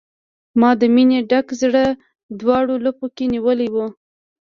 [0.59, 1.85] ما د مینې ډک زړه،
[2.39, 3.75] دواړو لپو کې نیولی و